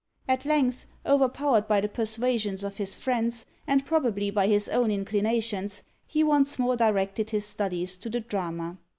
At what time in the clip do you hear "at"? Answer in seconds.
0.27-0.45